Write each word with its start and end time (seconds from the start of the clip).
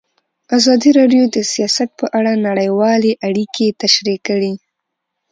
ازادي 0.57 0.89
راډیو 0.99 1.23
د 1.35 1.37
سیاست 1.53 1.89
په 1.99 2.05
اړه 2.17 2.31
نړیوالې 2.47 3.11
اړیکې 3.27 3.67
تشریح 3.81 4.19
کړي. 4.27 4.53